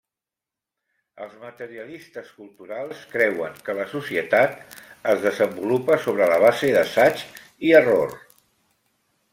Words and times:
Els 1.25 1.33
materialistes 1.43 2.31
culturals 2.37 3.03
creuen 3.11 3.61
que 3.67 3.77
la 3.81 3.85
societat 3.93 4.79
es 5.15 5.23
desenvolupa 5.29 6.01
sobre 6.09 6.33
la 6.35 6.43
base 6.47 6.73
d'assaig 6.79 7.25
i 7.71 7.77
error. 7.85 8.19